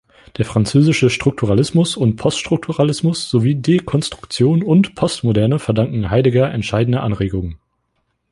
[0.39, 7.59] Der französische Strukturalismus und Poststrukturalismus sowie Dekonstruktion und Postmoderne verdanken Heidegger entscheidende Anregungen.